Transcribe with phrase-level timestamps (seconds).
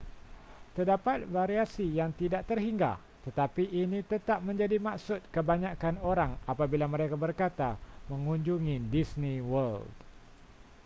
[0.75, 2.93] terdapat variasi yang tidak terhingga
[3.25, 7.69] tetapi ini tetap menjadi maksud kebanyakan orang apabila mereka berkata
[8.11, 9.89] mengunjungi disney world